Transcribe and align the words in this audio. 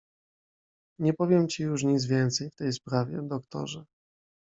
"Nie 0.99 1.13
powiem 1.13 1.47
ci 1.47 1.63
już 1.63 1.83
nic 1.83 2.05
więcej 2.05 2.49
w 2.49 2.55
tej 2.55 2.73
sprawie, 2.73 3.21
doktorze." 3.21 3.85